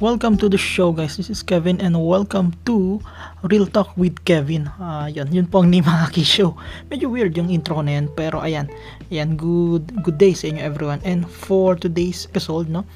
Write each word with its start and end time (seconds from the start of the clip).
Welcome 0.00 0.40
to 0.40 0.48
the 0.48 0.56
show 0.56 0.96
guys. 0.96 1.20
This 1.20 1.28
is 1.28 1.44
Kevin 1.44 1.76
and 1.76 1.92
welcome 1.92 2.56
to 2.64 3.04
Real 3.44 3.68
Talk 3.68 3.92
with 4.00 4.24
Kevin. 4.24 4.64
Uh, 4.80 5.12
yun, 5.12 5.28
yun 5.28 5.44
po 5.44 5.60
ang 5.60 5.68
name 5.68 5.84
ng 5.84 6.24
show. 6.24 6.56
Medyo 6.88 7.12
weird 7.12 7.36
yung 7.36 7.52
intro 7.52 7.84
na 7.84 8.00
yan 8.00 8.08
pero 8.08 8.40
ayan. 8.40 8.72
Ayan, 9.12 9.36
good 9.36 9.92
good 10.00 10.16
day 10.16 10.32
sa 10.32 10.48
inyo 10.48 10.64
everyone. 10.64 11.04
And 11.04 11.28
for 11.28 11.76
today's 11.76 12.24
episode, 12.32 12.72
no, 12.72 12.88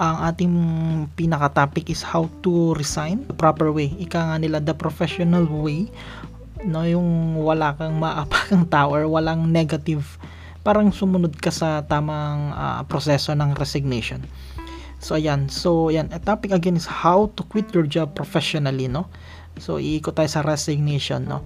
ang 0.00 0.16
ating 0.32 0.54
pinaka 1.12 1.52
topic 1.52 1.92
is 1.92 2.00
how 2.00 2.32
to 2.40 2.72
resign 2.80 3.28
the 3.28 3.36
proper 3.36 3.68
way. 3.68 3.92
Ika 4.00 4.16
nga 4.16 4.40
nila 4.40 4.56
the 4.64 4.72
professional 4.72 5.44
way. 5.44 5.92
No, 6.64 6.88
yung 6.88 7.36
wala 7.36 7.76
kang 7.76 8.00
maapakang 8.00 8.64
tower, 8.72 9.04
walang 9.04 9.52
negative 9.52 10.16
parang 10.64 10.90
sumunod 10.90 11.36
ka 11.38 11.54
sa 11.54 11.84
tamang 11.86 12.50
uh, 12.50 12.82
proseso 12.90 13.30
ng 13.38 13.54
resignation. 13.54 14.18
So 15.00 15.14
ayan, 15.14 15.52
so 15.52 15.92
ayan, 15.92 16.08
a 16.12 16.20
topic 16.20 16.52
again 16.52 16.76
is 16.76 16.88
how 16.88 17.32
to 17.36 17.42
quit 17.46 17.70
your 17.76 17.84
job 17.84 18.16
professionally, 18.16 18.88
no? 18.88 19.06
So 19.60 19.76
iikot 19.76 20.16
tayo 20.16 20.28
sa 20.28 20.44
resignation, 20.44 21.28
no? 21.28 21.44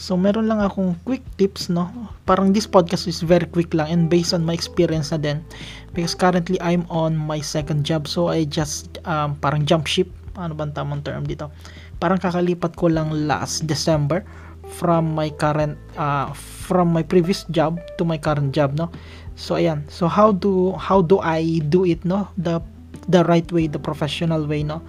So 0.00 0.16
meron 0.16 0.48
lang 0.48 0.64
akong 0.64 0.96
quick 1.04 1.20
tips, 1.36 1.68
no? 1.68 1.92
Parang 2.24 2.56
this 2.56 2.64
podcast 2.64 3.04
is 3.04 3.20
very 3.20 3.44
quick 3.44 3.76
lang 3.76 3.92
and 3.92 4.02
based 4.08 4.32
on 4.32 4.44
my 4.44 4.56
experience 4.56 5.12
na 5.12 5.20
din 5.20 5.44
because 5.92 6.16
currently 6.16 6.56
I'm 6.64 6.88
on 6.88 7.16
my 7.16 7.44
second 7.44 7.84
job 7.84 8.08
so 8.08 8.32
I 8.32 8.48
just 8.48 8.96
um, 9.04 9.36
parang 9.44 9.68
jump 9.68 9.84
ship, 9.84 10.08
ano 10.40 10.56
bang 10.56 10.72
tamang 10.72 11.04
term 11.04 11.28
dito? 11.28 11.52
Parang 12.00 12.16
kakalipat 12.16 12.80
ko 12.80 12.88
lang 12.88 13.12
last 13.28 13.68
December 13.68 14.24
from 14.70 15.12
my 15.12 15.28
current 15.34 15.76
uh, 15.98 16.30
from 16.32 16.94
my 16.94 17.02
previous 17.02 17.42
job 17.50 17.82
to 17.98 18.06
my 18.06 18.16
current 18.16 18.54
job 18.54 18.78
no 18.78 18.86
so 19.34 19.58
ayan 19.58 19.82
so 19.90 20.06
how 20.06 20.30
do 20.30 20.72
how 20.78 21.02
do 21.02 21.18
I 21.18 21.58
do 21.68 21.82
it 21.82 22.06
no 22.06 22.30
the 22.38 22.62
the 23.10 23.26
right 23.26 23.46
way, 23.50 23.66
the 23.66 23.82
professional 23.82 24.46
way, 24.46 24.62
no? 24.62 24.80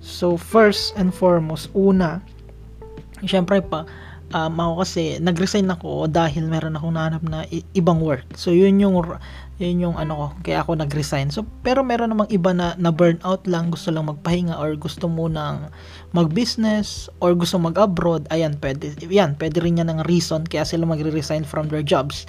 So, 0.00 0.36
first 0.36 0.96
and 0.96 1.12
foremost, 1.12 1.72
una, 1.76 2.20
syempre 3.24 3.60
pa, 3.64 3.84
um, 4.32 4.54
ako 4.56 4.84
kasi, 4.84 5.02
nag-resign 5.20 5.68
ako 5.68 6.08
dahil 6.08 6.46
meron 6.48 6.76
akong 6.76 6.94
nahanap 6.96 7.22
na 7.24 7.44
ibang 7.76 8.00
work. 8.00 8.24
So, 8.36 8.52
yun 8.52 8.80
yung, 8.80 8.96
yun 9.60 9.76
yung 9.84 9.96
ano 10.00 10.12
ko, 10.16 10.26
kaya 10.40 10.64
ako 10.64 10.80
nag-resign. 10.80 11.28
So, 11.28 11.44
pero 11.60 11.84
meron 11.84 12.16
namang 12.16 12.32
iba 12.32 12.56
na, 12.56 12.72
na 12.80 12.88
burnout 12.88 13.44
lang, 13.44 13.68
gusto 13.68 13.92
lang 13.92 14.08
magpahinga 14.08 14.56
or 14.56 14.72
gusto 14.76 15.04
mo 15.04 15.28
nang 15.28 15.68
mag-business 16.16 17.12
or 17.20 17.36
gusto 17.36 17.60
mag-abroad, 17.60 18.24
ayan, 18.32 18.56
pwede, 18.64 18.96
yan, 19.04 19.36
pwede 19.36 19.60
rin 19.60 19.80
yan 19.80 19.92
ng 19.92 20.00
reason 20.08 20.48
kaya 20.48 20.64
sila 20.64 20.88
magre-resign 20.88 21.44
from 21.44 21.68
their 21.68 21.84
jobs 21.84 22.24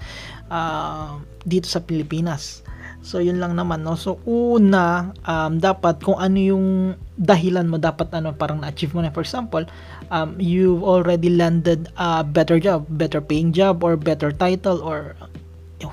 uh, 0.51 1.15
dito 1.47 1.71
sa 1.71 1.79
Pilipinas. 1.79 2.67
So, 3.01 3.17
yun 3.17 3.41
lang 3.41 3.57
naman, 3.57 3.81
no? 3.81 3.97
So, 3.97 4.21
una, 4.29 5.09
um, 5.25 5.57
dapat 5.57 6.05
kung 6.05 6.21
ano 6.21 6.37
yung 6.37 6.67
dahilan 7.17 7.65
mo, 7.65 7.81
dapat 7.81 8.13
ano, 8.13 8.29
parang 8.37 8.61
na-achieve 8.61 8.93
mo 8.93 9.01
na. 9.01 9.09
For 9.09 9.25
example, 9.25 9.65
um, 10.13 10.37
you've 10.37 10.85
already 10.85 11.33
landed 11.33 11.89
a 11.97 12.21
better 12.21 12.61
job, 12.61 12.85
better 12.93 13.17
paying 13.17 13.57
job, 13.57 13.81
or 13.81 13.97
better 13.97 14.29
title, 14.29 14.85
or 14.85 15.17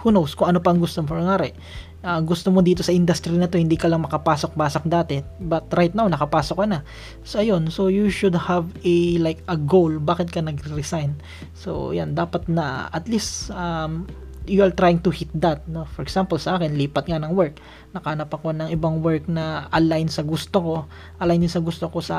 who 0.04 0.12
knows, 0.12 0.36
kung 0.36 0.52
ano 0.52 0.60
pang 0.60 0.76
gusto 0.76 1.00
mo. 1.00 1.16
Ngari, 1.16 1.56
uh, 2.04 2.20
gusto 2.20 2.52
mo 2.52 2.60
dito 2.60 2.84
sa 2.84 2.92
industry 2.92 3.32
na 3.40 3.48
to, 3.48 3.56
hindi 3.56 3.80
ka 3.80 3.88
lang 3.88 4.04
makapasok-pasok 4.04 4.84
dati. 4.84 5.24
But 5.40 5.72
right 5.72 5.96
now, 5.96 6.12
nakapasok 6.12 6.60
ka 6.60 6.66
na. 6.68 6.84
So, 7.24 7.40
ayun. 7.40 7.72
So, 7.72 7.88
you 7.88 8.12
should 8.12 8.36
have 8.36 8.68
a, 8.84 8.96
like, 9.16 9.40
a 9.48 9.56
goal. 9.56 9.96
Bakit 9.96 10.28
ka 10.28 10.44
nag-resign? 10.44 11.16
So, 11.56 11.96
yan. 11.96 12.12
Dapat 12.12 12.52
na, 12.52 12.92
at 12.92 13.08
least, 13.08 13.48
um, 13.56 14.04
you 14.48 14.64
are 14.64 14.72
trying 14.72 14.98
to 15.04 15.12
hit 15.12 15.28
that 15.36 15.68
no? 15.68 15.84
For 15.94 16.02
example 16.02 16.40
sa 16.40 16.56
akin 16.56 16.74
lipat 16.74 17.06
nga 17.06 17.20
ng 17.20 17.36
work. 17.36 17.60
Nakanap 17.94 18.32
ako 18.32 18.56
ng 18.56 18.68
ibang 18.72 19.04
work 19.04 19.28
na 19.28 19.68
align 19.70 20.08
sa 20.08 20.24
gusto 20.24 20.58
ko 20.58 20.74
align 21.22 21.44
din 21.44 21.52
sa 21.52 21.62
gusto 21.62 21.86
ko 21.86 22.00
sa 22.00 22.18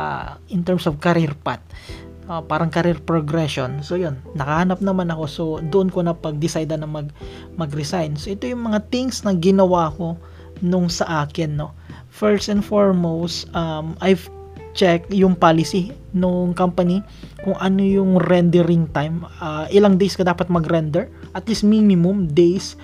in 0.53 0.63
terms 0.63 0.85
of 0.85 1.01
career 1.01 1.33
path. 1.33 1.61
Uh, 2.29 2.45
parang 2.45 2.69
career 2.69 3.01
progression. 3.01 3.81
So 3.81 3.97
yun. 3.97 4.21
Nakahanap 4.37 4.85
naman 4.85 5.09
ako. 5.09 5.23
So 5.25 5.43
doon 5.65 5.89
ko 5.89 6.05
na 6.05 6.13
pag-decide 6.13 6.69
na 6.69 6.85
mag 6.85 7.09
mag-resign. 7.57 8.15
So 8.15 8.29
ito 8.29 8.45
yung 8.45 8.69
mga 8.69 8.87
things 8.93 9.25
na 9.25 9.33
ginawa 9.33 9.89
ko 9.97 10.15
nung 10.61 10.87
sa 10.87 11.25
akin 11.25 11.57
no? 11.57 11.73
First 12.13 12.47
and 12.47 12.61
foremost 12.61 13.49
um, 13.57 13.97
I've 13.99 14.29
check 14.79 15.11
yung 15.11 15.35
policy 15.35 15.91
nung 16.15 16.55
company 16.55 17.03
kung 17.43 17.59
ano 17.59 17.83
yung 17.83 18.15
rendering 18.15 18.87
time. 18.95 19.27
Uh, 19.43 19.67
ilang 19.75 19.99
days 19.99 20.15
ka 20.15 20.23
dapat 20.23 20.47
mag-render? 20.47 21.11
At 21.35 21.43
least 21.51 21.67
minimum 21.67 22.31
days. 22.31 22.79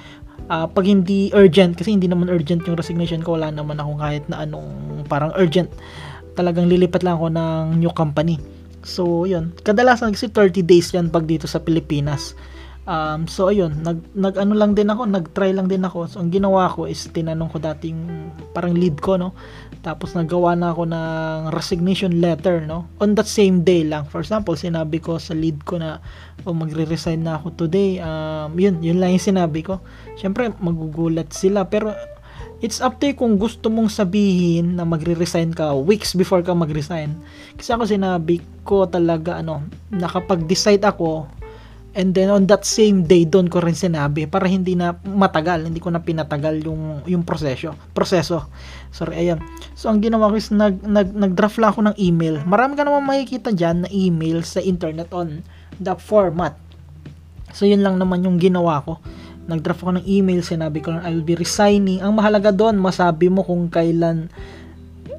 Uh, 0.52 0.68
pag 0.68 0.84
hindi 0.84 1.32
urgent 1.32 1.80
kasi 1.80 1.96
hindi 1.96 2.12
naman 2.12 2.28
urgent 2.28 2.68
yung 2.68 2.76
resignation 2.76 3.24
ko 3.24 3.34
wala 3.34 3.50
naman 3.50 3.80
ako 3.80 3.98
kahit 3.98 4.28
na 4.28 4.44
anong 4.44 4.68
parang 5.08 5.32
urgent. 5.40 5.72
Talagang 6.36 6.68
lilipat 6.68 7.02
lang 7.08 7.16
ako 7.16 7.32
ng 7.32 7.80
new 7.80 7.94
company. 7.96 8.44
So 8.84 9.24
yun. 9.24 9.56
Kadalasan 9.64 10.12
kasi 10.12 10.28
30 10.28 10.68
days 10.68 10.92
yan 10.92 11.08
pag 11.08 11.24
dito 11.24 11.48
sa 11.48 11.64
Pilipinas 11.64 12.36
Um, 12.86 13.26
so 13.26 13.50
ayun, 13.50 13.82
nag 13.82 14.14
nag 14.14 14.38
ano 14.38 14.54
lang 14.54 14.78
din 14.78 14.86
ako, 14.94 15.10
nag-try 15.10 15.58
lang 15.58 15.66
din 15.66 15.82
ako. 15.82 16.06
So 16.06 16.22
ang 16.22 16.30
ginawa 16.30 16.70
ko 16.70 16.86
is 16.86 17.10
tinanong 17.10 17.50
ko 17.50 17.58
dating 17.58 17.98
parang 18.54 18.78
lead 18.78 19.02
ko 19.02 19.18
no. 19.18 19.34
Tapos 19.82 20.14
nagawa 20.14 20.54
na 20.54 20.70
ako 20.70 20.90
ng 20.90 21.40
resignation 21.50 22.22
letter 22.22 22.62
no. 22.62 22.86
On 23.02 23.18
that 23.18 23.26
same 23.26 23.66
day 23.66 23.82
lang. 23.82 24.06
For 24.06 24.22
example, 24.22 24.54
sinabi 24.54 25.02
ko 25.02 25.18
sa 25.18 25.34
lead 25.34 25.66
ko 25.66 25.82
na 25.82 25.98
oh, 26.46 26.54
magre-resign 26.54 27.26
na 27.26 27.42
ako 27.42 27.58
today. 27.66 27.98
Um, 28.06 28.54
yun, 28.54 28.78
yun 28.86 29.02
lang 29.02 29.18
yung 29.18 29.26
sinabi 29.34 29.66
ko. 29.66 29.82
Syempre 30.14 30.54
magugulat 30.62 31.34
sila 31.34 31.66
pero 31.66 31.90
it's 32.62 32.86
up 32.86 33.02
to 33.02 33.10
you 33.10 33.18
kung 33.18 33.42
gusto 33.42 33.74
mong 33.74 33.90
sabihin 33.90 34.78
na 34.78 34.86
magre-resign 34.86 35.58
ka 35.58 35.74
weeks 35.74 36.14
before 36.14 36.46
ka 36.46 36.54
mag-resign. 36.54 37.18
Kasi 37.58 37.74
ako 37.74 37.90
sinabi 37.90 38.46
ko 38.62 38.86
talaga 38.86 39.42
ano, 39.42 39.66
nakapag-decide 39.90 40.86
ako 40.86 41.26
And 41.96 42.12
then 42.12 42.28
on 42.28 42.44
that 42.52 42.68
same 42.68 43.08
day 43.08 43.24
doon 43.24 43.48
ko 43.48 43.64
rin 43.64 43.72
sinabi 43.72 44.28
para 44.28 44.52
hindi 44.52 44.76
na 44.76 45.00
matagal, 45.08 45.64
hindi 45.64 45.80
ko 45.80 45.88
na 45.96 46.04
pinatagal 46.04 46.68
yung 46.68 47.08
yung 47.08 47.24
proseso. 47.24 47.72
Proseso. 47.96 48.52
Sorry, 48.92 49.16
ayan. 49.24 49.40
So 49.80 49.88
ang 49.88 50.04
ginawa 50.04 50.28
ko 50.28 50.36
is 50.36 50.52
nag, 50.52 50.84
nag 50.84 51.16
nag-draft 51.16 51.56
lang 51.56 51.72
ako 51.72 51.82
ng 51.88 51.96
email. 51.96 52.44
Marami 52.44 52.76
ka 52.76 52.84
naman 52.84 53.08
makikita 53.08 53.56
diyan 53.56 53.88
na 53.88 53.90
email 53.96 54.44
sa 54.44 54.60
internet 54.60 55.08
on 55.16 55.40
the 55.80 55.96
format. 55.96 56.60
So 57.56 57.64
yun 57.64 57.80
lang 57.80 57.96
naman 57.96 58.28
yung 58.28 58.44
ginawa 58.44 58.84
ko. 58.84 59.00
Nag-draft 59.48 59.88
ako 59.88 59.96
ng 59.96 60.06
email, 60.06 60.44
sinabi 60.44 60.84
ko 60.84 60.92
lang 60.92 61.08
I 61.08 61.16
will 61.16 61.24
be 61.24 61.40
resigning. 61.40 62.04
Ang 62.04 62.20
mahalaga 62.20 62.52
doon, 62.52 62.76
masabi 62.76 63.32
mo 63.32 63.40
kung 63.40 63.72
kailan 63.72 64.28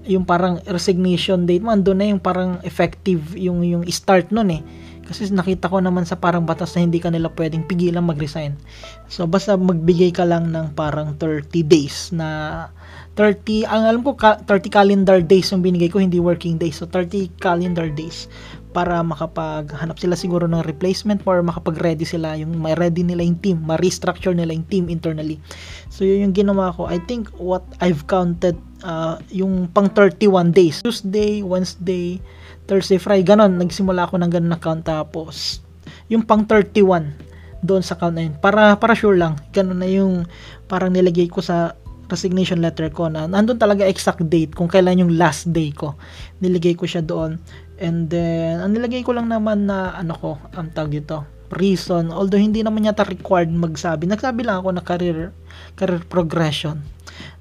yung 0.04 0.28
parang 0.28 0.60
resignation 0.68 1.48
date 1.48 1.64
mo, 1.64 1.72
andun 1.72 2.04
na 2.04 2.12
yung 2.12 2.20
parang 2.20 2.60
effective 2.68 3.32
yung 3.32 3.64
yung 3.64 3.82
start 3.88 4.28
noon 4.28 4.60
eh 4.60 4.62
kasi 5.06 5.30
nakita 5.30 5.70
ko 5.70 5.78
naman 5.78 6.02
sa 6.02 6.18
parang 6.18 6.42
batas 6.42 6.74
na 6.74 6.82
hindi 6.82 6.98
kanila 6.98 7.30
pwedeng 7.32 7.64
pigilan 7.64 8.02
mag-resign. 8.02 8.58
So 9.06 9.24
basta 9.30 9.54
magbigay 9.54 10.10
ka 10.10 10.26
lang 10.26 10.50
ng 10.50 10.74
parang 10.74 11.14
30 11.14 11.46
days 11.62 12.10
na 12.10 12.68
30, 13.16 13.64
ang 13.64 13.82
alam 13.88 14.02
ko 14.04 14.12
30 14.18 14.44
calendar 14.68 15.24
days 15.24 15.48
yung 15.48 15.64
binigay 15.64 15.88
ko, 15.88 16.02
hindi 16.02 16.20
working 16.20 16.60
days. 16.60 16.76
So 16.76 16.84
30 16.84 17.40
calendar 17.40 17.88
days 17.88 18.28
para 18.76 19.00
makapaghanap 19.00 19.96
sila 19.96 20.20
siguro 20.20 20.44
ng 20.44 20.60
replacement 20.68 21.24
or 21.24 21.40
makapag-ready 21.40 22.04
sila 22.04 22.36
yung 22.36 22.60
may 22.60 22.76
ready 22.76 23.00
nila 23.00 23.24
yung 23.24 23.40
team, 23.40 23.64
ma-restructure 23.64 24.36
nila 24.36 24.52
yung 24.52 24.68
team 24.68 24.92
internally. 24.92 25.40
So 25.88 26.04
yun 26.04 26.28
yung 26.28 26.36
ginawa 26.36 26.76
ko. 26.76 26.84
I 26.84 27.00
think 27.08 27.32
what 27.40 27.64
I've 27.80 28.04
counted 28.04 28.60
uh, 28.84 29.16
yung 29.32 29.72
pang 29.72 29.88
31 29.88 30.52
days. 30.52 30.84
Tuesday, 30.84 31.40
Wednesday, 31.40 32.20
Thursday, 32.66 32.98
Friday, 32.98 33.22
ganon. 33.22 33.56
Nagsimula 33.56 34.10
ako 34.10 34.18
ng 34.20 34.30
ganon 34.30 34.50
na 34.50 34.60
count. 34.60 34.82
Tapos, 34.82 35.62
yung 36.10 36.26
pang 36.26 36.42
31 36.42 37.14
doon 37.62 37.82
sa 37.82 37.94
count 37.94 38.14
na 38.14 38.26
yun. 38.26 38.34
Para, 38.38 38.74
para 38.76 38.92
sure 38.98 39.16
lang. 39.16 39.38
Ganon 39.54 39.78
na 39.78 39.88
yung 39.88 40.26
parang 40.66 40.90
nilagay 40.90 41.30
ko 41.30 41.40
sa 41.40 41.78
resignation 42.06 42.62
letter 42.62 42.86
ko 42.94 43.10
na 43.10 43.26
nandun 43.26 43.58
talaga 43.58 43.82
exact 43.82 44.22
date 44.30 44.54
kung 44.54 44.70
kailan 44.70 45.02
yung 45.02 45.12
last 45.18 45.50
day 45.50 45.74
ko. 45.74 45.98
Nilagay 46.38 46.78
ko 46.78 46.86
siya 46.86 47.02
doon. 47.02 47.38
And 47.76 48.08
then, 48.08 48.62
ang 48.62 48.72
nilagay 48.72 49.02
ko 49.02 49.14
lang 49.14 49.28
naman 49.28 49.66
na 49.66 49.94
ano 49.94 50.14
ko, 50.14 50.30
ang 50.54 50.70
tawag 50.72 51.02
dito, 51.02 51.26
reason. 51.54 52.10
Although 52.10 52.40
hindi 52.40 52.62
naman 52.62 52.86
yata 52.86 53.06
required 53.06 53.50
magsabi. 53.52 54.06
Nagsabi 54.08 54.46
lang 54.46 54.62
ako 54.62 54.68
na 54.74 54.82
career, 54.82 55.30
career 55.78 56.02
progression. 56.06 56.82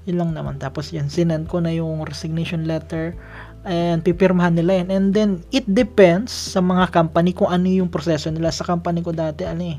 Yun 0.06 0.22
lang 0.22 0.30
naman. 0.34 0.62
Tapos 0.62 0.94
yan, 0.94 1.10
sinend 1.10 1.50
ko 1.50 1.58
na 1.58 1.74
yung 1.74 2.02
resignation 2.06 2.66
letter 2.68 3.18
and 3.66 4.00
pipirmahan 4.06 4.54
nila 4.54 4.80
yan. 4.82 4.88
And 4.88 5.06
then, 5.10 5.30
it 5.50 5.66
depends 5.66 6.30
sa 6.30 6.62
mga 6.62 6.94
company 6.94 7.34
kung 7.34 7.50
ano 7.50 7.66
yung 7.66 7.90
proseso 7.90 8.30
nila. 8.30 8.54
Sa 8.54 8.62
company 8.62 9.02
ko 9.02 9.10
dati, 9.10 9.42
ano 9.42 9.74
eh, 9.74 9.78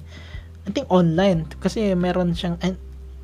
I 0.68 0.70
think 0.76 0.92
online. 0.92 1.48
Kasi 1.58 1.96
meron 1.96 2.36
siyang, 2.36 2.60
eh, 2.60 2.76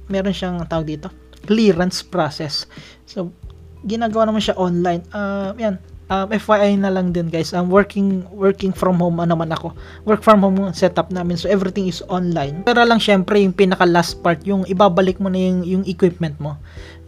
meron 0.08 0.32
siyang 0.32 0.64
tawag 0.66 0.88
dito, 0.88 1.12
clearance 1.44 2.00
process. 2.02 2.64
So, 3.04 3.36
ginagawa 3.84 4.32
naman 4.32 4.40
siya 4.40 4.56
online. 4.56 5.04
Uh, 5.12 5.52
yan, 5.60 5.76
um, 6.14 6.28
FYI 6.32 6.80
na 6.80 6.92
lang 6.92 7.12
din 7.12 7.28
guys, 7.28 7.52
I'm 7.52 7.72
working 7.72 8.26
working 8.34 8.72
from 8.76 9.00
home 9.00 9.20
ano 9.20 9.36
naman 9.36 9.52
ako. 9.54 9.76
Work 10.08 10.22
from 10.24 10.44
home 10.44 10.72
setup 10.76 11.10
namin 11.10 11.40
so 11.40 11.48
everything 11.48 11.88
is 11.88 12.06
online. 12.12 12.64
Pero 12.64 12.84
lang 12.84 13.00
syempre 13.00 13.40
yung 13.42 13.56
pinaka 13.56 13.88
last 13.88 14.20
part, 14.22 14.44
yung 14.44 14.68
ibabalik 14.68 15.20
mo 15.20 15.28
na 15.28 15.40
yung, 15.40 15.62
yung 15.64 15.84
equipment 15.88 16.38
mo, 16.40 16.60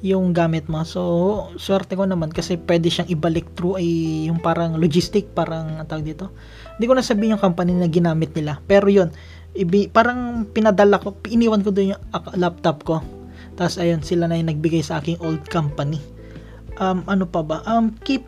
yung 0.05 0.37
gamit 0.37 0.69
mo. 0.69 0.85
So 0.85 1.01
swerte 1.57 1.97
ko 1.97 2.05
naman 2.05 2.29
kasi 2.29 2.61
pwede 2.61 2.93
siyang 2.93 3.09
ibalik 3.09 3.57
through 3.57 3.81
ay 3.81 3.89
yung 4.29 4.37
parang 4.37 4.77
logistic, 4.77 5.33
parang 5.33 5.81
ang 5.81 5.87
tawag 5.89 6.05
dito. 6.05 6.29
Hindi 6.77 6.85
ko 6.85 6.93
na 6.93 7.01
sabihin 7.01 7.33
yung 7.35 7.41
company 7.41 7.73
na 7.73 7.89
ginamit 7.89 8.37
nila. 8.37 8.61
Pero 8.69 8.85
yun, 8.85 9.09
ibi, 9.57 9.89
parang 9.89 10.45
pinadala 10.53 11.01
ko, 11.01 11.17
iniwan 11.25 11.65
ko 11.65 11.73
doon 11.73 11.97
yung 11.97 12.01
laptop 12.37 12.85
ko. 12.85 13.01
Tapos 13.57 13.81
ayun, 13.81 14.05
sila 14.05 14.29
na 14.29 14.37
yung 14.37 14.53
nagbigay 14.53 14.85
sa 14.85 15.01
aking 15.01 15.17
old 15.25 15.41
company 15.49 15.97
um, 16.79 17.03
ano 17.07 17.23
pa 17.27 17.41
ba? 17.43 17.63
Um, 17.67 17.95
keep, 18.03 18.23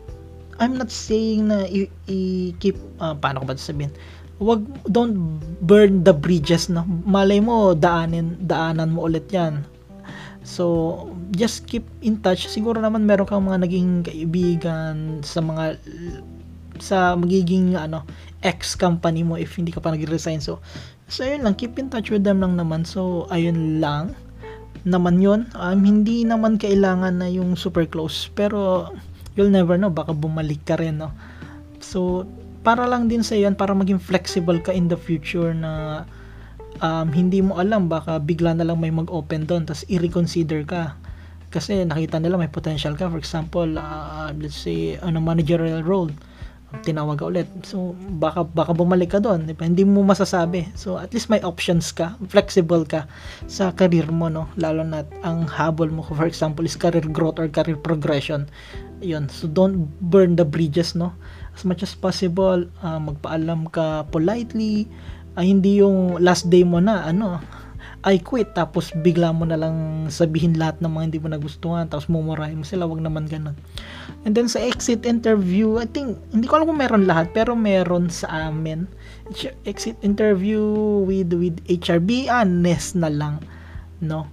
I'm 0.58 0.76
not 0.76 0.90
saying 0.90 1.48
na 1.48 1.68
i, 1.68 1.86
i 2.08 2.18
keep, 2.58 2.76
uh, 2.98 3.14
paano 3.14 3.44
ko 3.44 3.52
ba 3.52 3.54
sabihin? 3.56 3.92
Wag, 4.38 4.62
don't 4.86 5.42
burn 5.62 6.06
the 6.06 6.14
bridges, 6.14 6.70
no? 6.70 6.86
Malay 6.86 7.42
mo, 7.42 7.74
daanin, 7.74 8.38
daanan 8.38 8.94
mo 8.94 9.10
ulit 9.10 9.26
yan. 9.34 9.66
So, 10.46 11.06
just 11.34 11.66
keep 11.68 11.84
in 12.00 12.22
touch. 12.22 12.48
Siguro 12.48 12.78
naman 12.80 13.04
meron 13.04 13.28
kang 13.28 13.44
mga 13.44 13.68
naging 13.68 14.06
kaibigan 14.06 15.20
sa 15.20 15.42
mga 15.44 15.78
sa 16.78 17.18
magiging 17.18 17.74
ano 17.74 18.06
ex 18.46 18.78
company 18.78 19.26
mo 19.26 19.34
if 19.34 19.58
hindi 19.58 19.74
ka 19.74 19.82
pa 19.82 19.90
nag-resign. 19.90 20.38
So, 20.38 20.62
so 21.10 21.26
ayun 21.26 21.42
lang, 21.42 21.58
keep 21.58 21.76
in 21.76 21.90
touch 21.90 22.08
with 22.14 22.22
them 22.22 22.40
lang 22.40 22.54
naman. 22.54 22.86
So, 22.86 23.26
ayun 23.34 23.82
lang 23.82 24.14
naman 24.86 25.18
yon 25.18 25.50
um, 25.58 25.80
hindi 25.82 26.22
naman 26.22 26.60
kailangan 26.60 27.18
na 27.18 27.26
yung 27.26 27.58
super 27.58 27.82
close 27.88 28.30
pero 28.32 28.88
you'll 29.34 29.50
never 29.50 29.74
know 29.74 29.90
baka 29.90 30.14
bumalik 30.14 30.62
ka 30.62 30.78
rin 30.78 31.02
no 31.02 31.10
so 31.82 32.22
para 32.62 32.86
lang 32.86 33.06
din 33.06 33.24
sa 33.24 33.34
yan 33.34 33.54
para 33.54 33.74
maging 33.74 33.98
flexible 33.98 34.58
ka 34.58 34.70
in 34.70 34.86
the 34.86 34.98
future 34.98 35.52
na 35.52 36.04
um, 36.80 37.08
hindi 37.12 37.42
mo 37.44 37.58
alam 37.60 37.86
baka 37.86 38.18
bigla 38.22 38.54
na 38.54 38.64
lang 38.66 38.78
may 38.78 38.90
mag-open 38.90 39.44
doon 39.44 39.66
tapos 39.68 39.86
i-reconsider 39.90 40.64
ka 40.66 40.98
kasi 41.48 41.82
nakita 41.84 42.20
nila 42.20 42.36
may 42.36 42.50
potential 42.52 42.92
ka 42.92 43.08
for 43.08 43.16
example 43.16 43.68
uh, 43.78 44.28
let's 44.36 44.58
say 44.58 45.00
ano 45.00 45.18
managerial 45.20 45.80
role 45.84 46.12
tinawag 46.84 47.16
ka 47.16 47.24
ulit. 47.24 47.48
So, 47.64 47.96
baka, 48.20 48.44
baka 48.44 48.76
bumalik 48.76 49.16
ka 49.16 49.20
doon. 49.24 49.48
Diba? 49.48 49.64
Hindi 49.64 49.88
mo 49.88 50.04
masasabi. 50.04 50.68
So, 50.76 51.00
at 51.00 51.16
least 51.16 51.32
may 51.32 51.40
options 51.40 51.96
ka. 51.96 52.20
Flexible 52.28 52.84
ka 52.84 53.08
sa 53.48 53.72
career 53.72 54.12
mo, 54.12 54.28
no? 54.28 54.52
Lalo 54.60 54.84
na 54.84 55.08
ang 55.24 55.48
habol 55.48 55.88
mo, 55.88 56.04
for 56.04 56.28
example, 56.28 56.68
is 56.68 56.76
career 56.76 57.04
growth 57.08 57.40
or 57.40 57.48
career 57.48 57.80
progression. 57.80 58.52
Yun. 59.00 59.32
So, 59.32 59.48
don't 59.48 59.88
burn 60.12 60.36
the 60.36 60.44
bridges, 60.44 60.92
no? 60.92 61.16
As 61.56 61.64
much 61.64 61.80
as 61.80 61.96
possible, 61.96 62.68
uh, 62.84 63.00
magpaalam 63.00 63.72
ka 63.72 64.04
politely. 64.12 64.92
Uh, 65.36 65.44
hindi 65.44 65.82
yung 65.82 66.20
last 66.22 66.48
day 66.48 66.62
mo 66.62 66.78
na, 66.78 67.04
ano, 67.08 67.42
I 68.06 68.22
quit 68.22 68.54
tapos 68.54 68.94
bigla 68.94 69.34
mo 69.34 69.42
na 69.42 69.58
lang 69.58 70.06
sabihin 70.06 70.54
lahat 70.54 70.78
ng 70.78 70.86
mga 70.86 71.04
hindi 71.10 71.18
mo 71.18 71.28
nagustuhan 71.34 71.90
tapos 71.90 72.06
mumurahin 72.06 72.62
mo 72.62 72.62
sila 72.62 72.86
wag 72.86 73.02
naman 73.02 73.26
ganun. 73.26 73.58
And 74.22 74.38
then 74.38 74.46
sa 74.46 74.62
exit 74.62 75.02
interview 75.02 75.82
I 75.82 75.90
think 75.90 76.14
hindi 76.30 76.46
ko 76.46 76.62
alam 76.62 76.70
kung 76.70 76.78
meron 76.78 77.10
lahat 77.10 77.34
pero 77.34 77.58
meron 77.58 78.06
sa 78.06 78.48
amin. 78.48 78.86
Exit 79.66 79.98
interview 80.06 80.62
with 81.02 81.34
with 81.34 81.58
HRB 81.66 82.30
honest 82.30 82.94
na 82.94 83.10
lang 83.10 83.42
no? 83.98 84.30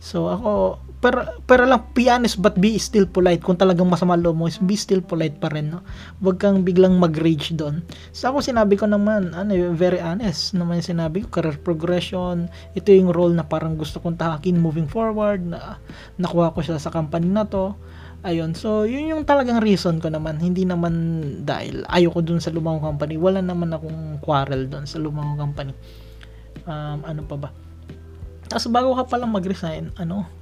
So 0.00 0.32
ako 0.32 0.80
pero, 1.02 1.26
pero 1.50 1.66
lang 1.66 1.82
honest 1.90 2.38
but 2.38 2.54
be 2.62 2.78
still 2.78 3.10
polite. 3.10 3.42
Kung 3.42 3.58
talagang 3.58 3.90
masama 3.90 4.14
loob 4.14 4.38
mo 4.38 4.46
is 4.46 4.62
be 4.62 4.78
still 4.78 5.02
polite 5.02 5.34
pa 5.42 5.50
rin 5.50 5.74
no? 5.74 5.82
Wag 6.22 6.38
kang 6.38 6.62
biglang 6.62 6.94
mag-rage 6.94 7.58
doon. 7.58 7.82
Sa 8.14 8.30
ako 8.30 8.38
sinabi 8.38 8.78
ko 8.78 8.86
naman 8.86 9.34
ano 9.34 9.50
very 9.74 9.98
honest 9.98 10.54
naman 10.54 10.78
yung 10.78 10.94
sinabi 10.94 11.26
ko 11.26 11.42
career 11.42 11.58
progression 11.58 12.46
ito 12.78 12.94
yung 12.94 13.10
role 13.10 13.34
na 13.34 13.42
parang 13.42 13.74
gusto 13.74 13.98
kong 13.98 14.14
tahakin 14.14 14.62
moving 14.62 14.86
forward 14.86 15.42
na 15.42 15.82
nakuha 16.22 16.54
ko 16.54 16.62
siya 16.62 16.78
sa 16.78 16.94
company 16.94 17.26
na 17.26 17.50
to. 17.50 17.74
Ayun 18.22 18.54
so 18.54 18.86
yun 18.86 19.10
yung 19.10 19.26
talagang 19.26 19.58
reason 19.58 19.98
ko 19.98 20.06
naman. 20.06 20.38
Hindi 20.38 20.62
naman 20.62 20.94
dahil 21.42 21.82
ayoko 21.90 22.22
dun 22.22 22.38
sa 22.38 22.54
lumang 22.54 22.78
company. 22.78 23.18
Wala 23.18 23.42
naman 23.42 23.74
akong 23.74 24.22
quarrel 24.22 24.70
dun 24.70 24.86
sa 24.86 25.02
lumang 25.02 25.34
company. 25.34 25.74
Um, 26.62 27.02
ano 27.02 27.26
pa 27.26 27.34
ba? 27.34 27.50
Tapos 28.46 28.70
bago 28.70 28.94
ka 28.94 29.10
palang 29.10 29.34
mag-resign 29.34 29.90
ano 29.98 30.41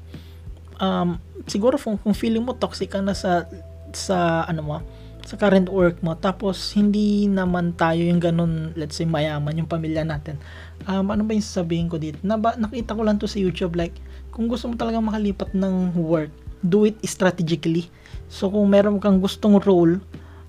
um, 0.80 1.20
siguro 1.46 1.76
kung, 1.78 2.00
kung 2.00 2.16
feeling 2.16 2.42
mo 2.42 2.56
toxic 2.56 2.90
ka 2.90 3.04
na 3.04 3.14
sa 3.14 3.46
sa 3.94 4.48
ano 4.48 4.62
mo 4.64 4.76
sa 5.20 5.36
current 5.36 5.68
work 5.68 6.00
mo 6.00 6.16
tapos 6.16 6.56
hindi 6.74 7.28
naman 7.28 7.76
tayo 7.76 8.00
yung 8.00 8.18
ganun 8.18 8.72
let's 8.74 8.96
say 8.96 9.04
mayaman 9.04 9.60
yung 9.60 9.68
pamilya 9.68 10.02
natin 10.02 10.40
um, 10.88 11.12
ano 11.12 11.26
ba 11.26 11.36
yung 11.36 11.44
sasabihin 11.44 11.90
ko 11.90 12.00
dito? 12.00 12.16
Na 12.24 12.40
ba, 12.40 12.56
nakita 12.56 12.96
ko 12.96 13.02
lang 13.04 13.20
to 13.20 13.28
sa 13.28 13.42
YouTube 13.42 13.76
like 13.76 13.92
kung 14.32 14.48
gusto 14.48 14.70
mo 14.70 14.78
talaga 14.78 15.02
makalipat 15.02 15.52
ng 15.52 15.98
work 15.98 16.32
do 16.60 16.84
it 16.84 16.96
strategically. 17.08 17.88
So 18.28 18.52
kung 18.52 18.68
meron 18.68 19.00
kang 19.00 19.18
gustong 19.18 19.60
role 19.64 20.00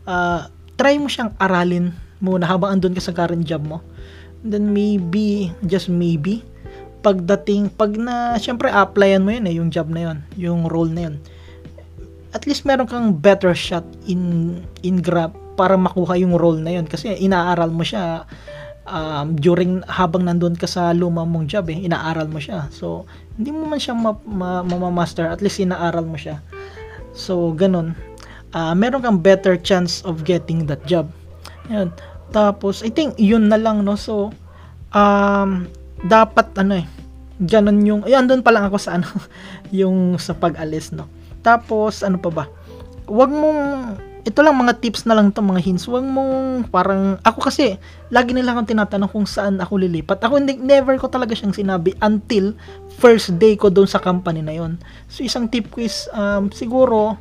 uh, 0.06 0.48
try 0.76 1.00
mo 1.00 1.08
siyang 1.08 1.34
aralin 1.40 1.92
muna 2.22 2.46
habang 2.46 2.78
andun 2.78 2.94
ka 2.94 3.02
sa 3.02 3.16
current 3.16 3.44
job 3.44 3.66
mo. 3.66 3.82
Then 4.46 4.72
maybe 4.72 5.54
just 5.66 5.90
maybe 5.90 6.46
pagdating, 7.02 7.74
pag 7.74 7.98
na, 7.98 8.38
syempre, 8.38 8.70
applyan 8.70 9.26
mo 9.26 9.34
yun 9.34 9.46
eh, 9.50 9.54
yung 9.58 9.70
job 9.74 9.90
na 9.90 10.02
yun, 10.10 10.18
yung 10.38 10.70
role 10.70 10.94
na 10.94 11.10
yun. 11.10 11.16
At 12.32 12.48
least 12.48 12.64
meron 12.64 12.88
kang 12.88 13.18
better 13.18 13.52
shot 13.52 13.84
in, 14.08 14.56
in 14.86 15.04
Grab 15.04 15.36
para 15.60 15.76
makuha 15.76 16.16
yung 16.16 16.38
role 16.38 16.62
na 16.62 16.80
yun. 16.80 16.88
Kasi 16.88 17.12
inaaral 17.20 17.74
mo 17.74 17.84
siya 17.84 18.24
um, 18.88 19.36
during, 19.36 19.84
habang 19.90 20.24
nandun 20.30 20.56
ka 20.56 20.70
sa 20.70 20.96
luma 20.96 21.28
mong 21.28 21.50
job 21.52 21.68
eh, 21.68 21.76
inaaral 21.76 22.32
mo 22.32 22.40
siya. 22.40 22.72
So, 22.72 23.04
hindi 23.36 23.52
mo 23.52 23.68
man 23.68 23.82
siya 23.82 23.98
ma, 23.98 24.16
ma, 24.24 24.64
ma-master, 24.64 25.28
at 25.28 25.44
least 25.44 25.60
inaaral 25.60 26.08
mo 26.08 26.16
siya. 26.16 26.40
So, 27.12 27.52
ganun. 27.52 27.98
Uh, 28.56 28.76
meron 28.76 29.04
kang 29.04 29.20
better 29.20 29.60
chance 29.60 30.00
of 30.08 30.24
getting 30.24 30.70
that 30.72 30.86
job. 30.88 31.12
Yan. 31.68 31.92
Tapos, 32.32 32.80
I 32.80 32.92
think, 32.94 33.20
yun 33.20 33.52
na 33.52 33.60
lang, 33.60 33.84
no? 33.84 34.00
So, 34.00 34.32
um, 34.96 35.68
dapat 36.06 36.54
ano 36.58 36.82
eh, 36.82 36.86
ganun 37.42 37.82
yung, 37.82 38.02
ay 38.06 38.14
andun 38.14 38.46
pa 38.46 38.54
lang 38.54 38.70
ako 38.70 38.78
sa 38.78 38.98
ano, 39.02 39.10
yung 39.74 40.18
sa 40.22 40.38
pag-alis, 40.38 40.94
no. 40.94 41.10
Tapos, 41.42 42.06
ano 42.06 42.22
pa 42.22 42.30
ba? 42.30 42.46
Huwag 43.10 43.34
mong, 43.34 43.62
ito 44.22 44.40
lang 44.46 44.54
mga 44.54 44.78
tips 44.78 45.10
na 45.10 45.18
lang 45.18 45.34
to 45.34 45.42
mga 45.42 45.66
hints. 45.66 45.90
Huwag 45.90 46.06
mong 46.06 46.70
parang, 46.70 47.18
ako 47.26 47.50
kasi, 47.50 47.82
lagi 48.14 48.38
nila 48.38 48.54
akong 48.54 48.70
tinatanong 48.70 49.10
kung 49.10 49.26
saan 49.26 49.58
ako 49.58 49.82
lilipat. 49.82 50.22
Ako 50.22 50.38
hindi, 50.38 50.62
never 50.62 50.94
ko 51.02 51.10
talaga 51.10 51.34
siyang 51.34 51.58
sinabi 51.58 51.98
until 52.06 52.54
first 53.02 53.34
day 53.42 53.58
ko 53.58 53.74
doon 53.74 53.90
sa 53.90 53.98
company 53.98 54.46
na 54.46 54.54
yon. 54.54 54.78
So, 55.10 55.26
isang 55.26 55.50
tip 55.50 55.74
ko 55.74 55.82
is, 55.82 56.06
um, 56.14 56.54
siguro, 56.54 57.18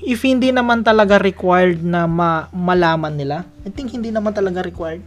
if 0.00 0.24
hindi 0.24 0.48
naman 0.48 0.80
talaga 0.80 1.20
required 1.20 1.84
na 1.84 2.08
ma- 2.08 2.48
malaman 2.56 3.12
nila, 3.12 3.44
I 3.68 3.70
think 3.70 3.92
hindi 3.92 4.08
naman 4.08 4.32
talaga 4.32 4.64
required, 4.64 5.04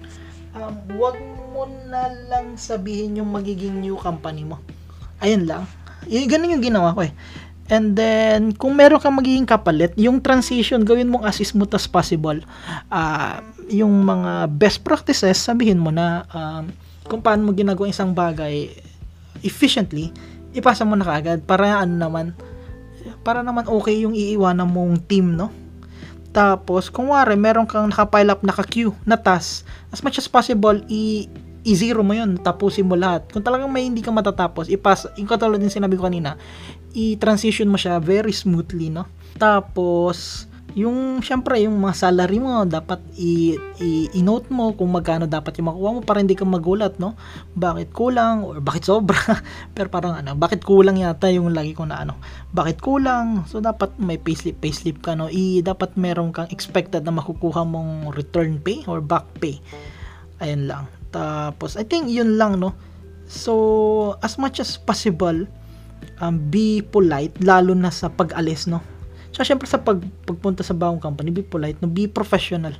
um, 0.53 0.77
huwag 0.93 1.34
mo 1.55 1.63
na 1.87 2.11
lang 2.27 2.59
sabihin 2.59 3.23
yung 3.23 3.31
magiging 3.31 3.79
new 3.79 3.95
company 3.95 4.43
mo. 4.43 4.59
Ayun 5.23 5.47
lang. 5.47 5.63
Y- 6.03 6.27
ganun 6.27 6.51
yung 6.51 6.65
ginawa 6.67 6.91
ko 6.91 7.07
eh. 7.07 7.15
And 7.65 7.97
then, 7.97 8.53
kung 8.53 8.77
meron 8.77 9.01
kang 9.01 9.17
magiging 9.17 9.47
kapalit, 9.47 9.95
yung 9.97 10.21
transition, 10.21 10.85
gawin 10.85 11.09
mong 11.09 11.25
as 11.25 11.41
smooth 11.41 11.71
as 11.73 11.89
possible. 11.89 12.37
Uh, 12.93 13.41
yung 13.71 14.05
mga 14.05 14.51
best 14.53 14.85
practices, 14.85 15.41
sabihin 15.41 15.81
mo 15.81 15.89
na 15.89 16.29
um, 16.29 16.69
kung 17.09 17.25
paano 17.25 17.49
mo 17.49 17.51
ginagawa 17.57 17.89
isang 17.89 18.13
bagay 18.13 18.69
efficiently, 19.41 20.13
ipasa 20.53 20.85
mo 20.85 20.93
na 20.93 21.09
kaagad 21.09 21.41
para 21.41 21.81
ano 21.81 21.97
naman, 21.97 22.25
para 23.25 23.41
naman 23.41 23.65
okay 23.65 24.05
yung 24.05 24.13
iiwanan 24.13 24.69
mong 24.69 25.01
team, 25.09 25.33
no? 25.33 25.49
Tapos, 26.29 26.91
kung 26.91 27.15
wari, 27.15 27.33
meron 27.33 27.65
kang 27.65 27.87
nakapile 27.87 28.29
up, 28.29 28.43
naka-queue 28.43 28.93
na 29.07 29.15
task, 29.15 29.63
as 29.89 30.03
much 30.03 30.19
as 30.19 30.27
possible, 30.27 30.75
i- 30.85 31.25
i-zero 31.65 32.05
mo 32.05 32.13
yun, 32.13 32.37
tapusin 32.37 32.85
mo 32.85 32.93
lahat. 32.93 33.25
Kung 33.33 33.41
talagang 33.41 33.73
may 33.73 33.89
hindi 33.89 34.05
ka 34.05 34.13
matatapos, 34.13 34.69
ipas, 34.69 35.09
yung 35.17 35.25
katulad 35.25 35.57
din 35.57 35.73
sinabi 35.73 35.97
ko 35.97 36.05
kanina, 36.05 36.37
i-transition 36.93 37.67
mo 37.67 37.75
siya 37.75 37.97
very 37.97 38.31
smoothly, 38.31 38.93
no? 38.93 39.09
Tapos, 39.35 40.45
yung 40.75 41.23
syempre 41.23 41.63
yung 41.63 41.79
mga 41.79 41.95
salary 41.95 42.35
mo 42.35 42.67
dapat 42.67 42.99
i, 43.15 43.55
i, 43.79 44.11
i-note 44.11 44.51
mo 44.51 44.75
kung 44.75 44.91
magkano 44.91 45.23
dapat 45.23 45.55
yung 45.55 45.71
makuha 45.71 45.89
mo 45.95 46.01
para 46.03 46.19
hindi 46.19 46.35
ka 46.35 46.43
magulat 46.43 46.99
no? 46.99 47.15
Bakit 47.55 47.95
kulang 47.95 48.43
or 48.43 48.59
bakit 48.59 48.83
sobra? 48.83 49.15
Pero 49.75 49.87
parang 49.87 50.19
ano 50.19 50.35
bakit 50.35 50.67
kulang 50.67 50.99
yata 50.99 51.31
yung 51.31 51.55
lagi 51.55 51.71
ko 51.71 51.87
na 51.87 52.03
ano 52.03 52.19
bakit 52.51 52.83
kulang? 52.83 53.47
So 53.47 53.63
dapat 53.63 53.95
may 54.03 54.19
payslip 54.19 54.59
payslip 54.59 54.99
ka 54.99 55.15
no? 55.15 55.31
I 55.31 55.63
dapat 55.63 55.95
meron 55.95 56.35
kang 56.35 56.51
expected 56.51 57.07
na 57.07 57.15
makukuha 57.15 57.63
mong 57.63 58.11
return 58.11 58.59
pay 58.59 58.83
or 58.83 58.99
back 58.99 59.31
pay. 59.39 59.63
Ayun 60.43 60.67
lang 60.67 60.91
tapos, 61.15 61.79
I 61.79 61.87
think 61.87 62.11
yun 62.11 62.35
lang, 62.35 62.59
no? 62.59 62.75
So, 63.23 64.19
as 64.19 64.35
much 64.35 64.59
as 64.59 64.75
possible, 64.75 65.47
um, 66.19 66.35
be 66.51 66.83
polite, 66.83 67.31
lalo 67.39 67.71
na 67.71 67.87
sa 67.87 68.11
pag-alis, 68.11 68.67
no? 68.67 68.83
Tsaka 69.35 69.51
syempre 69.51 69.67
sa 69.67 69.79
pag, 69.83 69.99
pagpunta 70.23 70.63
sa 70.63 70.71
bagong 70.71 70.99
company, 70.99 71.27
be 71.27 71.43
polite, 71.43 71.75
no? 71.83 71.91
be 71.91 72.07
professional. 72.07 72.71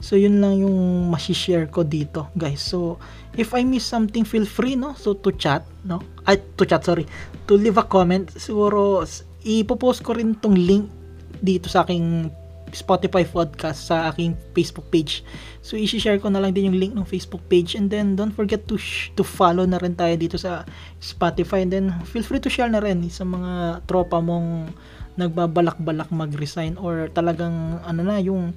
So 0.00 0.16
yun 0.16 0.40
lang 0.40 0.64
yung 0.64 1.12
share 1.20 1.68
ko 1.68 1.84
dito, 1.84 2.32
guys. 2.32 2.64
So 2.64 2.96
if 3.36 3.52
I 3.52 3.68
miss 3.68 3.84
something, 3.84 4.24
feel 4.24 4.48
free, 4.48 4.80
no? 4.80 4.96
So 4.96 5.12
to 5.20 5.28
chat, 5.36 5.60
no? 5.84 6.00
Ay, 6.24 6.40
to 6.56 6.64
chat, 6.64 6.88
sorry. 6.88 7.04
To 7.44 7.52
leave 7.52 7.76
a 7.76 7.84
comment. 7.84 8.32
Siguro 8.32 9.04
ipopost 9.44 10.00
ko 10.00 10.16
rin 10.16 10.40
tong 10.40 10.56
link 10.56 10.88
dito 11.36 11.68
sa 11.68 11.84
aking 11.84 12.32
Spotify 12.72 13.26
podcast 13.26 13.90
sa 13.90 14.10
aking 14.10 14.34
Facebook 14.54 14.88
page. 14.88 15.22
So 15.60 15.76
i-share 15.76 16.18
ko 16.18 16.32
na 16.32 16.40
lang 16.40 16.56
din 16.56 16.72
yung 16.72 16.78
link 16.80 16.92
ng 16.96 17.06
Facebook 17.06 17.44
page 17.50 17.76
and 17.76 17.92
then 17.92 18.16
don't 18.16 18.32
forget 18.32 18.64
to 18.70 18.80
sh- 18.80 19.12
to 19.18 19.22
follow 19.26 19.66
na 19.68 19.78
rin 19.78 19.94
tayo 19.94 20.14
dito 20.16 20.40
sa 20.40 20.64
Spotify 21.02 21.66
and 21.66 21.70
then 21.70 21.86
feel 22.08 22.24
free 22.24 22.40
to 22.40 22.48
share 22.48 22.70
na 22.70 22.80
rin 22.80 23.04
sa 23.12 23.26
mga 23.26 23.84
tropa 23.84 24.18
mong 24.18 24.72
nagbabalak-balak 25.20 26.08
mag-resign 26.14 26.80
or 26.80 27.12
talagang 27.12 27.82
ano 27.84 28.00
na 28.00 28.16
yung 28.22 28.56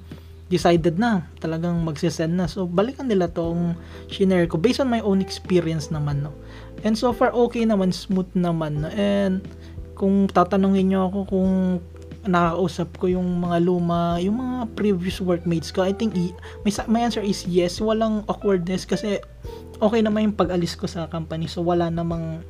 decided 0.52 1.00
na 1.00 1.24
talagang 1.40 1.80
magsisend 1.82 2.36
na 2.36 2.44
so 2.44 2.68
balikan 2.68 3.08
nila 3.08 3.32
tong 3.32 3.72
shinare 4.12 4.44
ko 4.44 4.60
based 4.60 4.78
on 4.78 4.92
my 4.92 5.00
own 5.00 5.24
experience 5.24 5.88
naman 5.88 6.20
no 6.20 6.36
and 6.84 7.00
so 7.00 7.10
far 7.16 7.32
okay 7.32 7.64
naman 7.64 7.90
smooth 7.90 8.28
naman 8.36 8.84
no? 8.84 8.92
and 8.92 9.40
kung 9.96 10.28
tatanungin 10.28 10.92
nyo 10.92 11.08
ako 11.08 11.18
kung 11.30 11.52
nakakausap 12.24 12.88
ko 12.98 13.06
yung 13.08 13.26
mga 13.40 13.62
luma, 13.64 14.18
yung 14.20 14.40
mga 14.40 14.72
previous 14.76 15.20
workmates 15.20 15.70
ko, 15.70 15.84
I 15.84 15.92
think 15.92 16.16
my, 16.64 16.70
my 16.88 17.00
answer 17.04 17.22
is 17.22 17.44
yes. 17.44 17.78
Walang 17.80 18.24
awkwardness 18.26 18.88
kasi 18.88 19.20
okay 19.80 20.00
naman 20.00 20.32
yung 20.32 20.36
pag-alis 20.36 20.74
ko 20.76 20.88
sa 20.88 21.08
company. 21.08 21.46
So 21.46 21.60
wala 21.60 21.88
namang 21.92 22.42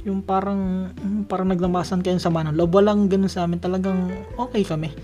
yung 0.00 0.24
parang 0.24 0.92
parang 1.28 1.52
naglamasan 1.52 2.00
kayo 2.00 2.16
sa 2.16 2.32
manong 2.32 2.56
loob. 2.56 2.72
Walang 2.72 3.10
ganun 3.12 3.28
sa 3.28 3.44
amin. 3.44 3.60
Talagang 3.60 4.08
okay 4.40 4.64
kami. 4.64 4.94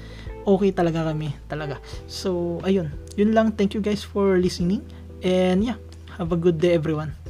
Okay 0.47 0.71
talaga 0.71 1.11
kami. 1.11 1.35
Talaga. 1.51 1.83
So, 2.07 2.63
ayun. 2.63 2.95
Yun 3.19 3.35
lang. 3.35 3.59
Thank 3.59 3.75
you 3.75 3.83
guys 3.83 4.07
for 4.07 4.39
listening. 4.39 4.87
And 5.27 5.67
yeah, 5.67 5.77
have 6.17 6.31
a 6.31 6.39
good 6.39 6.63
day 6.63 6.79
everyone. 6.79 7.26